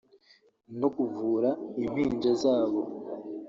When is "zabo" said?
2.41-2.81